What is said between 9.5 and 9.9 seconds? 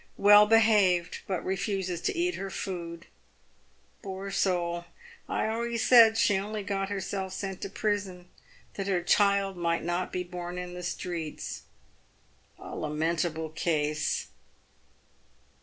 might